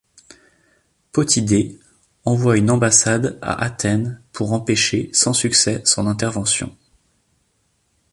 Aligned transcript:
Potidée 1.11 1.77
envoie 2.25 2.57
une 2.57 2.71
ambassade 2.71 3.37
à 3.43 3.63
Athènes 3.63 4.19
pour 4.31 4.51
empêcher, 4.51 5.11
sans 5.13 5.31
succès, 5.33 5.83
son 5.85 6.07
intervention. 6.07 6.75